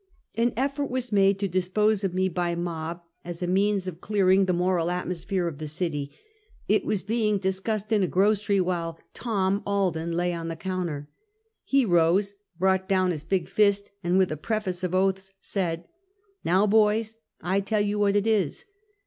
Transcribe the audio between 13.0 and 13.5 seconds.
bis big